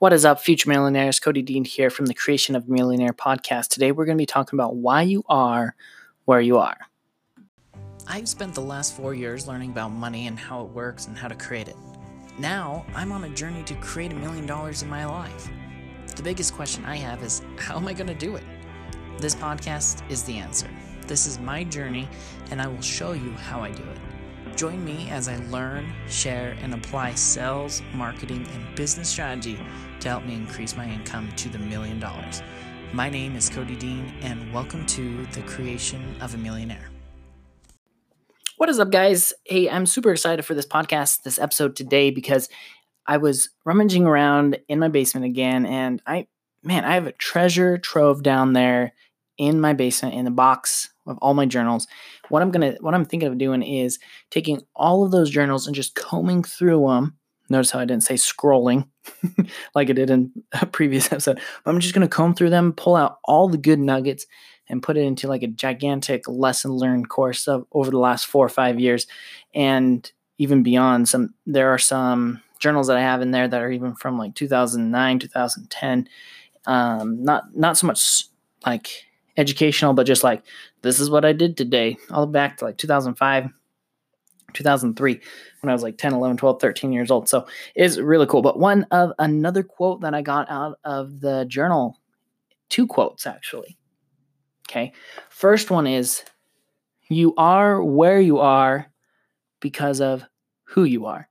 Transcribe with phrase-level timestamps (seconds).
[0.00, 1.20] What is up, future millionaires?
[1.20, 3.68] Cody Dean here from the Creation of Millionaire podcast.
[3.68, 5.74] Today, we're going to be talking about why you are
[6.24, 6.78] where you are.
[8.06, 11.28] I've spent the last four years learning about money and how it works and how
[11.28, 11.76] to create it.
[12.38, 15.50] Now, I'm on a journey to create a million dollars in my life.
[16.16, 18.44] The biggest question I have is how am I going to do it?
[19.18, 20.70] This podcast is the answer.
[21.08, 22.08] This is my journey,
[22.50, 23.98] and I will show you how I do it.
[24.56, 29.58] Join me as I learn, share, and apply sales, marketing, and business strategy
[30.00, 32.42] to help me increase my income to the million dollars.
[32.92, 36.90] My name is Cody Dean, and welcome to the creation of a millionaire.
[38.58, 39.32] What is up, guys?
[39.44, 42.50] Hey, I'm super excited for this podcast, this episode today, because
[43.06, 46.26] I was rummaging around in my basement again, and I,
[46.62, 48.92] man, I have a treasure trove down there
[49.40, 51.88] in my basement in the box of all my journals.
[52.28, 53.98] What I'm gonna, what I'm thinking of doing is
[54.30, 57.16] taking all of those journals and just combing through them.
[57.48, 58.86] Notice how I didn't say scrolling
[59.74, 61.40] like I did in a previous episode.
[61.64, 64.26] But I'm just gonna comb through them, pull out all the good nuggets,
[64.68, 68.44] and put it into like a gigantic lesson learned course of over the last four
[68.44, 69.06] or five years,
[69.54, 71.08] and even beyond.
[71.08, 74.34] Some there are some journals that I have in there that are even from like
[74.34, 76.08] 2009, 2010.
[76.66, 78.26] Um, not not so much
[78.66, 79.06] like
[79.40, 80.42] educational, but just like
[80.82, 83.48] this is what I did today, all back to like 2005,
[84.52, 85.20] 2003,
[85.60, 87.28] when I was like 10, 11, 12, 13 years old.
[87.28, 88.42] So it's really cool.
[88.42, 91.98] But one of another quote that I got out of the journal,
[92.68, 93.78] two quotes actually.
[94.68, 94.92] Okay.
[95.30, 96.22] First one is
[97.08, 98.86] you are where you are
[99.58, 100.24] because of
[100.64, 101.28] who you are.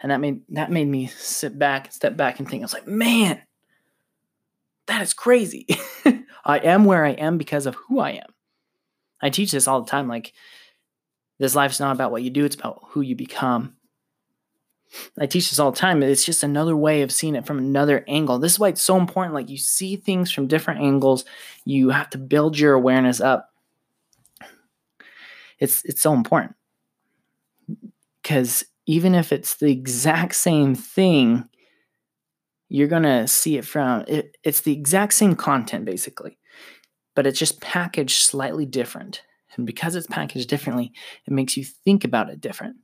[0.00, 2.86] And that made that made me sit back, step back and think, I was like,
[2.86, 3.40] man,
[4.86, 5.66] that is crazy.
[6.44, 8.34] I am where I am because of who I am.
[9.20, 10.08] I teach this all the time.
[10.08, 10.32] Like,
[11.38, 13.76] this life's not about what you do, it's about who you become.
[15.18, 16.02] I teach this all the time.
[16.02, 18.38] It's just another way of seeing it from another angle.
[18.38, 19.34] This is why it's so important.
[19.34, 21.24] Like, you see things from different angles,
[21.64, 23.50] you have to build your awareness up.
[25.58, 26.56] It's, it's so important.
[28.22, 31.48] Because even if it's the exact same thing,
[32.68, 36.38] you're going to see it from it, it's the exact same content basically
[37.14, 39.22] but it's just packaged slightly different.
[39.56, 40.92] And because it's packaged differently
[41.26, 42.76] it makes you think about it different.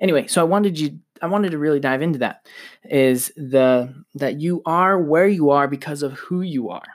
[0.00, 2.46] Anyway so i wanted you i wanted to really dive into that
[2.84, 6.86] is the that you are where you are because of who you are.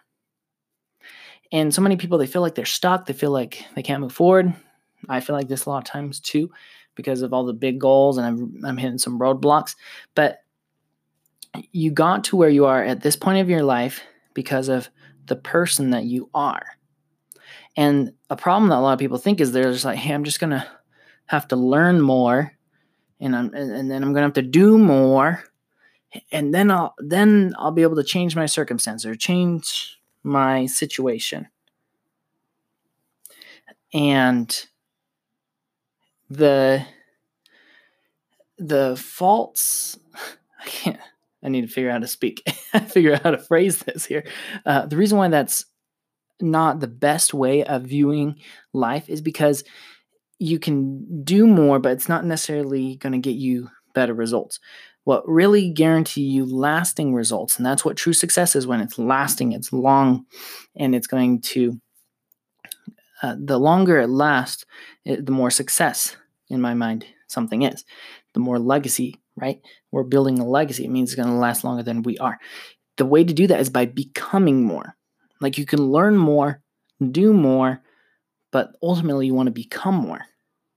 [1.52, 3.06] And so many people they feel like they're stuck.
[3.06, 4.54] They feel like they can't move forward.
[5.08, 6.52] I feel like this a lot of times too
[6.96, 9.76] because of all the big goals and i'm, I'm hitting some roadblocks.
[10.16, 10.44] But
[11.72, 14.02] you got to where you are at this point of your life
[14.34, 14.90] because of
[15.26, 16.66] the person that you are.
[17.76, 20.24] And a problem that a lot of people think is they're just like, hey, I'm
[20.24, 20.68] just gonna
[21.26, 22.54] have to learn more,
[23.20, 25.44] and I'm and then I'm gonna have to do more,
[26.32, 31.48] and then I'll then I'll be able to change my circumstance or change my situation.
[33.94, 34.68] And
[36.30, 36.86] the
[38.58, 39.98] the faults
[40.60, 41.00] I can't
[41.44, 42.44] I need to figure out how to speak,
[42.88, 44.26] figure out how to phrase this here.
[44.66, 45.66] Uh, the reason why that's
[46.42, 48.36] not the best way of viewing
[48.74, 49.64] life is because
[50.40, 54.60] you can do more, but it's not necessarily going to get you better results.
[55.06, 59.52] What really guarantee you lasting results, and that's what true success is when it's lasting,
[59.52, 60.26] it's long,
[60.76, 61.80] and it's going to.
[63.22, 64.66] Uh, the longer it lasts,
[65.06, 66.18] it, the more success,
[66.50, 67.86] in my mind, something is.
[68.34, 69.62] The more legacy right?
[69.92, 70.86] We're building a legacy.
[70.86, 72.40] It means it's going to last longer than we are.
[72.98, 74.96] The way to do that is by becoming more.
[75.42, 76.62] Like you can learn more,
[77.12, 77.82] do more,
[78.52, 80.22] but ultimately you want to become more.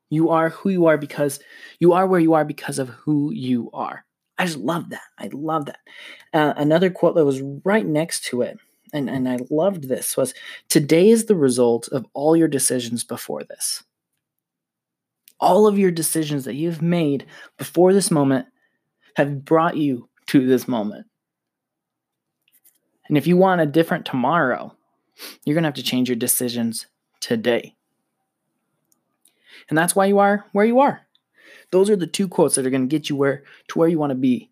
[0.08, 1.40] You are who you are because
[1.78, 4.04] you are where you are because of who you are.
[4.38, 5.02] I just love that.
[5.18, 5.78] I love that.
[6.32, 8.58] Uh, another quote that was right next to it,
[8.92, 10.34] and, and I loved this, was
[10.68, 13.82] Today is the result of all your decisions before this
[15.40, 17.26] all of your decisions that you've made
[17.58, 18.46] before this moment
[19.14, 21.06] have brought you to this moment.
[23.08, 24.74] And if you want a different tomorrow,
[25.44, 26.86] you're going to have to change your decisions
[27.20, 27.74] today.
[29.68, 31.02] And that's why you are where you are.
[31.70, 33.98] Those are the two quotes that are going to get you where to where you
[33.98, 34.50] want to be.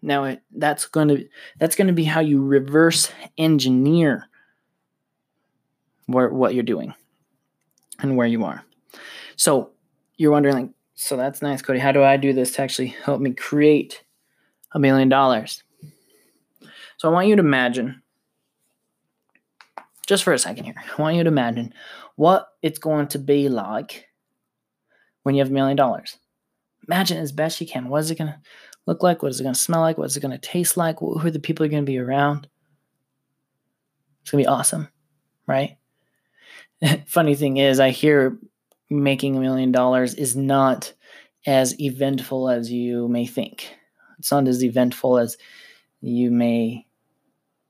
[0.00, 4.28] Now it, that's going to that's going to be how you reverse engineer
[6.06, 6.94] where, what you're doing
[7.98, 8.64] and where you are.
[9.38, 9.70] So
[10.16, 11.78] you're wondering, like, so that's nice, Cody.
[11.78, 14.02] How do I do this to actually help me create
[14.72, 15.62] a million dollars?
[16.96, 18.02] So I want you to imagine,
[20.08, 21.72] just for a second here, I want you to imagine
[22.16, 24.08] what it's going to be like
[25.22, 26.18] when you have a million dollars.
[26.88, 27.88] Imagine as best you can.
[27.88, 28.40] What is it going to
[28.86, 29.22] look like?
[29.22, 29.98] What is it going to smell like?
[29.98, 30.98] What is it going to taste like?
[30.98, 32.48] Who are the people you're going to be around?
[34.22, 34.88] It's going to be awesome,
[35.46, 35.78] right?
[37.06, 38.36] Funny thing is, I hear
[38.90, 40.92] making a million dollars is not
[41.46, 43.74] as eventful as you may think.
[44.18, 45.36] It's not as eventful as
[46.00, 46.86] you may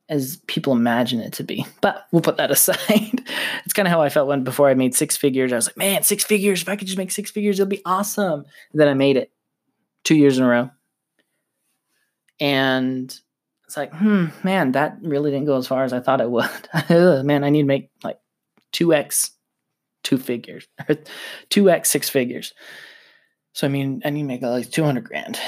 [0.09, 1.67] as people imagine it to be.
[1.81, 3.23] But we'll put that aside.
[3.65, 5.53] it's kind of how I felt when before I made six figures.
[5.53, 6.63] I was like, man, six figures.
[6.63, 8.45] If I could just make six figures, it'll be awesome.
[8.73, 9.33] And then I made it
[10.05, 10.71] two years in a row.
[12.41, 13.15] And
[13.67, 16.49] it's like, hmm, man, that really didn't go as far as I thought it would.
[17.25, 18.19] man, I need to make like
[18.73, 19.31] 2x
[20.09, 20.67] two figures,
[21.51, 22.55] 2x six figures.
[23.53, 25.39] So, I mean, I need to make like 200 grand.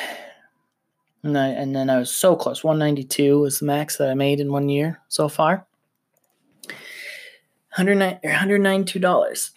[1.23, 2.63] And, I, and then I was so close.
[2.63, 5.67] 192 was the max that I made in one year so far.
[7.79, 9.51] $192.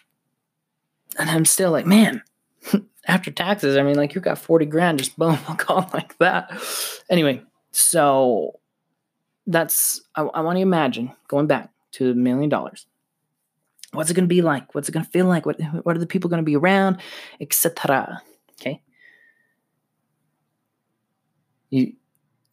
[1.20, 2.24] And I'm still like, man,
[3.08, 6.50] after taxes, I mean, like you got 40 grand, just boom, gone like that.
[7.10, 8.58] Anyway, so
[9.48, 12.88] that's, I, I want to imagine going back to a million dollars.
[13.94, 14.74] What's it going to be like?
[14.76, 15.46] What's it going to feel like?
[15.46, 17.00] What, what are the people going to be around?
[17.40, 18.22] Etc.
[18.60, 18.82] Okay.
[21.70, 21.94] You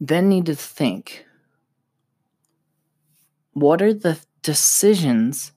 [0.00, 1.24] then need to think
[3.52, 5.52] what are the decisions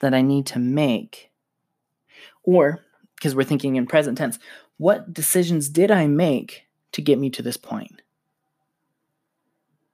[0.00, 1.30] that I need to make?
[2.42, 2.80] Or
[3.16, 4.38] because we're thinking in present tense,
[4.78, 8.02] what decisions did I make to get me to this point?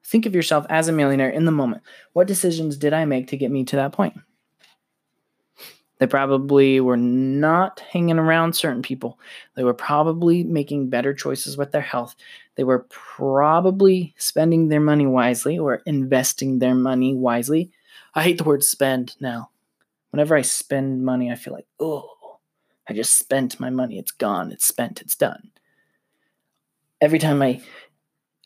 [0.04, 1.82] Think of yourself as a millionaire in the moment.
[2.12, 4.14] What decisions did I make to get me to that point?
[5.98, 9.18] They probably were not hanging around certain people.
[9.54, 12.14] They were probably making better choices with their health.
[12.56, 17.70] They were probably spending their money wisely or investing their money wisely.
[18.14, 19.50] I hate the word spend now.
[20.10, 22.38] Whenever I spend money, I feel like, oh,
[22.88, 23.98] I just spent my money.
[23.98, 24.52] It's gone.
[24.52, 25.00] It's spent.
[25.00, 25.50] It's done.
[27.00, 27.60] Every time I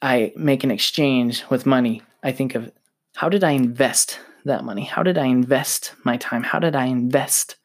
[0.02, 2.72] I make an exchange with money, I think of
[3.16, 4.84] how did I invest that money?
[4.84, 6.42] How did I invest my time?
[6.42, 7.56] How did I invest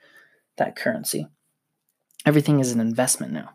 [0.57, 1.27] that currency?
[2.25, 3.51] Everything is an investment now.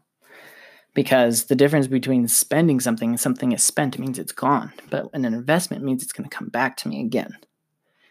[0.92, 4.72] Because the difference between spending something and something is spent means it's gone.
[4.90, 7.36] But an investment means it's going to come back to me again.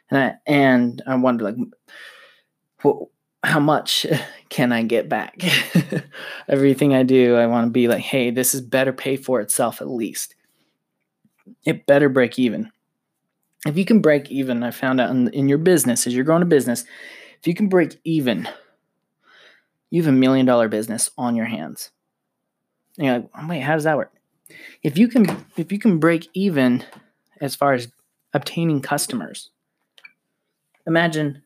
[0.10, 1.56] And I, and I wonder, like,
[2.84, 3.12] well,
[3.44, 4.06] how much
[4.50, 5.44] can I get back?
[6.48, 9.82] Everything I do, I want to be like, hey, this is better pay for itself
[9.82, 10.36] at least.
[11.66, 12.72] It better break even.
[13.66, 16.42] If you can break even, I found out in, in your business, as you're growing
[16.42, 16.86] a business,
[17.40, 18.48] if you can break even,
[19.90, 21.92] you have a million dollar business on your hands.
[22.98, 24.14] And you're like, wait, how does that work?
[24.82, 26.84] If you can if you can break even
[27.40, 27.90] as far as
[28.34, 29.52] obtaining customers,
[30.88, 31.44] imagine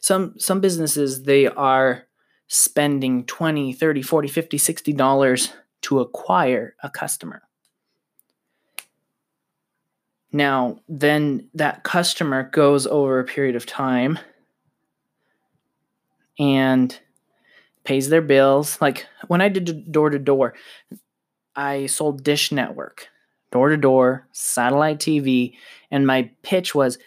[0.00, 2.06] some some businesses they are
[2.46, 7.42] spending 20 30 40 50 60 dollars to acquire a customer
[10.32, 14.18] now then that customer goes over a period of time
[16.38, 16.98] and
[17.84, 20.54] pays their bills like when i did door to door
[21.56, 23.08] i sold dish network
[23.50, 25.54] door to door satellite tv
[25.90, 26.98] and my pitch was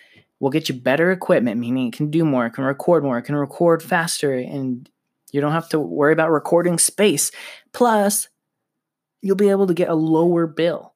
[0.43, 3.21] we'll get you better equipment, meaning it can do more, it can record more, it
[3.21, 4.89] can record faster, and
[5.31, 7.31] you don't have to worry about recording space.
[7.71, 8.27] Plus,
[9.21, 10.92] you'll be able to get a lower bill.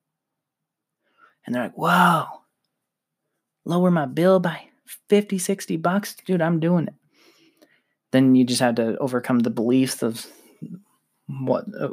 [1.47, 2.25] And they're like, whoa,
[3.63, 4.67] lower my bill by
[5.10, 6.15] 50, 60 bucks?
[6.25, 6.93] Dude, I'm doing it.
[8.12, 10.25] Then you just have to overcome the beliefs of
[11.27, 11.89] what uh,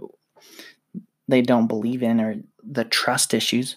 [1.29, 3.77] they don't believe in or the trust issues.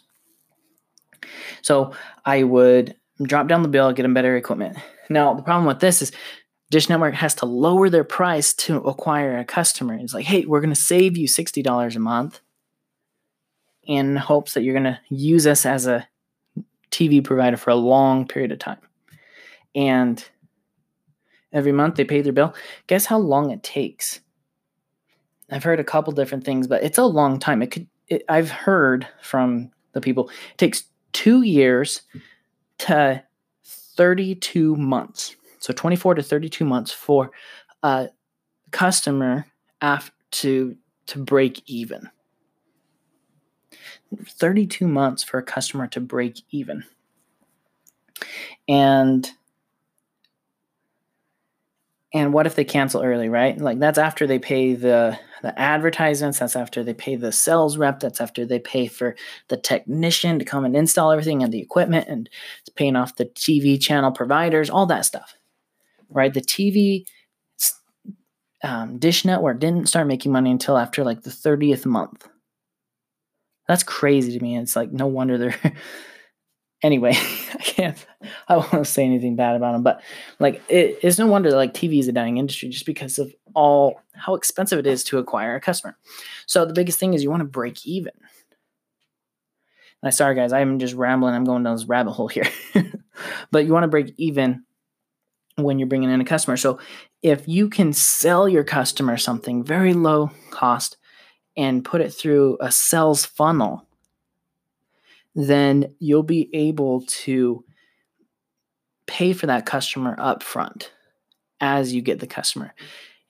[1.62, 1.94] So
[2.26, 4.78] I would drop down the bill, get them better equipment.
[5.10, 6.12] Now, the problem with this is
[6.72, 9.96] Dish Network has to lower their price to acquire a customer.
[9.96, 12.42] It's like, hey, we're going to save you $60 a month
[13.88, 16.08] in hopes that you're going to use us as a
[16.92, 18.80] TV provider for a long period of time.
[19.74, 20.24] And
[21.52, 22.54] every month they pay their bill.
[22.88, 24.20] Guess how long it takes?
[25.50, 27.62] I've heard a couple different things, but it's a long time.
[27.62, 32.02] It could it, I've heard from the people it takes 2 years
[32.80, 33.24] to
[33.66, 35.36] 32 months.
[35.60, 37.32] So 24 to 32 months for
[37.84, 38.10] a
[38.72, 39.46] customer
[39.82, 40.76] after to
[41.08, 42.10] to break even.
[44.26, 46.84] 32 months for a customer to break even.
[48.68, 49.30] And
[52.14, 53.58] and what if they cancel early, right?
[53.58, 58.00] Like that's after they pay the the advertisements, that's after they pay the sales rep,
[58.00, 59.16] that's after they pay for
[59.50, 63.26] the technician to come and install everything and the equipment and it's paying off the
[63.26, 65.36] TV channel providers, all that stuff.
[66.10, 66.34] Right?
[66.34, 67.06] The TV
[68.64, 72.28] um, Dish Network didn't start making money until after like the 30th month.
[73.68, 74.58] That's crazy to me.
[74.58, 75.56] It's like no wonder they're
[76.84, 77.12] anyway,
[77.54, 78.06] I can't
[78.48, 80.02] I won't say anything bad about them, but
[80.40, 84.02] like it, it's no wonder like TV is a dying industry just because of all
[84.14, 85.98] how expensive it is to acquire a customer.
[86.46, 88.14] So the biggest thing is you want to break even.
[90.04, 91.34] I sorry guys, I'm just rambling.
[91.34, 92.48] I'm going down this rabbit hole here.
[93.52, 94.64] but you want to break even
[95.56, 96.56] when you're bringing in a customer.
[96.56, 96.80] So
[97.24, 100.98] if you can sell your customer something very low cost
[101.58, 103.86] and put it through a sales funnel,
[105.36, 107.66] then you'll be able to
[109.08, 110.92] pay for that customer up front
[111.60, 112.74] as you get the customer.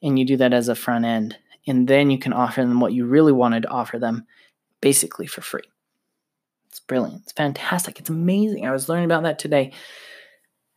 [0.03, 1.37] And you do that as a front end.
[1.65, 4.25] And then you can offer them what you really wanted to offer them
[4.81, 5.63] basically for free.
[6.69, 7.23] It's brilliant.
[7.23, 7.99] It's fantastic.
[7.99, 8.65] It's amazing.
[8.65, 9.71] I was learning about that today.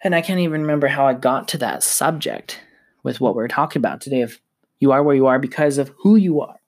[0.02, 2.60] And I can't even remember how I got to that subject
[3.02, 4.38] with what we're talking about today of
[4.78, 6.59] you are where you are because of who you are.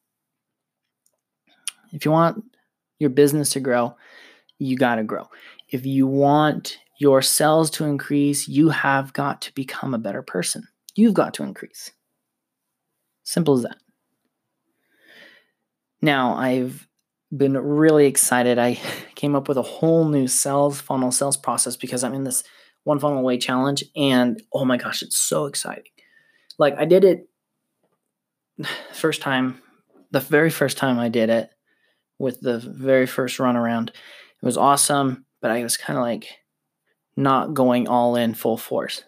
[1.93, 2.43] If you want
[2.99, 3.97] your business to grow,
[4.59, 5.29] you got to grow.
[5.69, 10.69] If you want your sales to increase, you have got to become a better person.
[10.95, 11.91] You've got to increase.
[13.25, 13.77] Simple as that.
[16.01, 16.87] Now, I've
[17.35, 18.59] been really excited.
[18.59, 18.79] I
[19.15, 22.45] came up with a whole new sales funnel, sales process because I'm in this
[22.85, 23.85] one funnel away challenge.
[23.97, 25.85] And oh my gosh, it's so exciting.
[26.59, 27.29] Like, I did it
[28.93, 29.61] first time,
[30.11, 31.51] the very first time I did it
[32.23, 33.89] with the very first run around.
[33.89, 36.39] It was awesome, but I was kind of like
[37.17, 39.03] not going all in full force.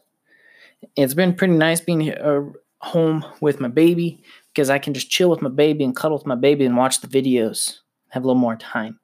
[0.97, 2.43] It's been pretty nice being uh,
[2.79, 6.27] home with my baby because I can just chill with my baby and cuddle with
[6.27, 7.79] my baby and watch the videos,
[8.09, 8.99] have a little more time.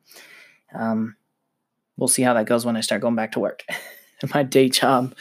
[0.75, 1.15] Um,
[1.97, 3.65] we'll see how that goes when I start going back to work,
[4.35, 5.15] my day job.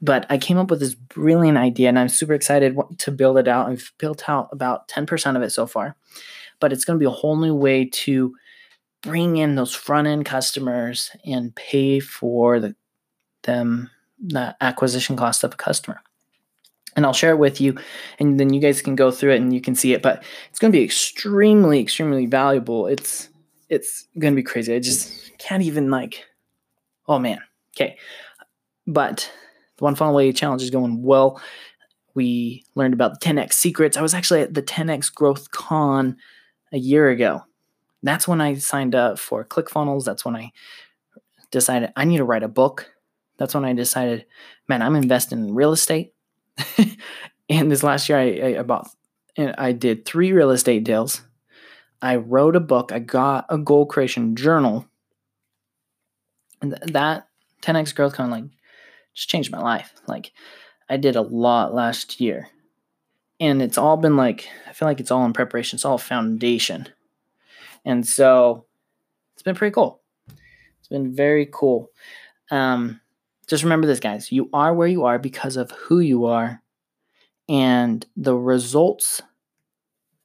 [0.00, 3.48] But I came up with this brilliant idea and I'm super excited to build it
[3.48, 3.68] out.
[3.68, 5.96] I've built out about 10% of it so far,
[6.60, 8.34] but it's going to be a whole new way to
[9.02, 12.74] bring in those front end customers and pay for the
[13.42, 16.00] them the acquisition cost of a customer.
[16.96, 17.78] And I'll share it with you,
[18.18, 20.02] and then you guys can go through it and you can see it.
[20.02, 22.88] But it's going to be extremely, extremely valuable.
[22.88, 23.28] It's
[23.68, 24.74] it's going to be crazy.
[24.74, 26.24] I just can't even like.
[27.06, 27.38] Oh man.
[27.76, 27.96] Okay,
[28.86, 29.30] but
[29.76, 31.40] the one funnel away challenge is going well.
[32.14, 33.96] We learned about the 10x secrets.
[33.96, 36.16] I was actually at the 10x Growth Con
[36.72, 37.42] a year ago.
[38.02, 40.04] That's when I signed up for ClickFunnels.
[40.04, 40.52] That's when I
[41.50, 42.90] decided I need to write a book
[43.38, 44.26] that's when I decided,
[44.68, 46.12] man, I'm investing in real estate.
[47.48, 48.90] and this last year, I, I bought,
[49.36, 51.22] and I did three real estate deals.
[52.02, 52.92] I wrote a book.
[52.92, 54.86] I got a goal creation journal.
[56.60, 57.28] And that
[57.62, 58.50] 10x growth kind of like
[59.14, 59.92] just changed my life.
[60.08, 60.32] Like
[60.90, 62.48] I did a lot last year.
[63.40, 65.76] And it's all been like, I feel like it's all in preparation.
[65.76, 66.88] It's all foundation.
[67.84, 68.66] And so
[69.34, 70.00] it's been pretty cool.
[70.80, 71.90] It's been very cool.
[72.50, 73.00] Um,
[73.46, 74.32] just remember this, guys.
[74.32, 76.60] You are where you are because of who you are
[77.48, 79.22] and the results.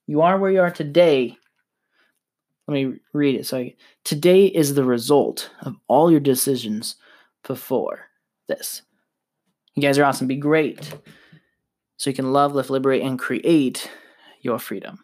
[0.07, 1.37] You are where you are today.
[2.67, 3.45] Let me read it.
[3.45, 3.69] So,
[4.03, 6.95] today is the result of all your decisions
[7.45, 8.07] before
[8.47, 8.81] this.
[9.75, 10.27] You guys are awesome.
[10.27, 10.93] Be great
[11.97, 13.89] so you can love, live, liberate, and create
[14.41, 15.02] your freedom.